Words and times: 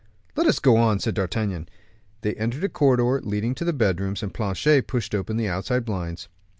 "Let 0.35 0.47
us 0.47 0.57
go 0.57 0.77
on," 0.77 0.97
said 0.97 1.13
D'Artagnan. 1.13 1.69
They 2.21 2.33
entered 2.33 2.63
a 2.63 2.69
corridor 2.69 3.21
leading 3.23 3.53
to 3.53 3.63
the 3.65 3.71
bedrooms, 3.71 4.23
and 4.23 4.33
Planchet 4.33 4.87
pushed 4.87 5.13
open 5.13 5.37
the 5.37 5.47
outside 5.47 5.85
blinds. 5.85 6.27